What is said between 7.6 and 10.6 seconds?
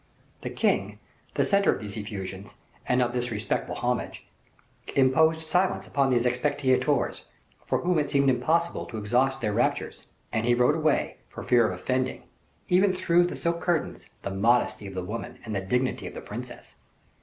for whom it seemed impossible to exhaust their raptures, and he